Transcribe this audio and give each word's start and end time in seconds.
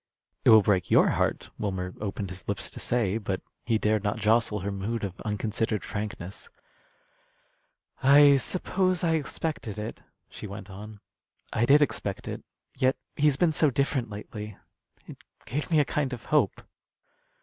"It 0.43 0.49
will 0.49 0.63
break 0.63 0.89
your 0.89 1.09
heart," 1.09 1.51
Wilmer 1.59 1.93
opened 2.01 2.31
his 2.31 2.47
lips 2.47 2.71
to 2.71 2.79
say; 2.79 3.19
but 3.19 3.39
he 3.67 3.77
dared 3.77 4.03
not 4.03 4.17
jostle 4.19 4.61
her 4.61 4.71
mood 4.71 5.03
of 5.03 5.21
unconsidered 5.21 5.83
frankness. 5.85 6.49
"I 8.01 8.37
suppose 8.37 9.03
I 9.03 9.11
expected 9.11 9.77
it," 9.77 10.01
she 10.27 10.47
went 10.47 10.71
on. 10.71 11.01
"I 11.53 11.67
did 11.67 11.83
expect 11.83 12.27
it. 12.27 12.43
Yet 12.75 12.95
he's 13.15 13.37
been 13.37 13.51
so 13.51 13.69
different 13.69 14.09
lately, 14.09 14.57
it 15.05 15.17
gave 15.45 15.69
me 15.69 15.79
a 15.79 15.85
kind 15.85 16.13
of 16.13 16.25
hope." 16.25 16.63